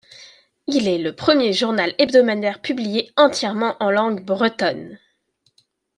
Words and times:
Il 0.65 0.87
est 0.87 0.97
le 0.97 1.15
premier 1.15 1.53
journal 1.53 1.93
hebdomadaire 1.99 2.59
publié 2.59 3.11
entièrement 3.17 3.77
en 3.79 3.91
langue 3.91 4.25
bretonne. 4.25 4.97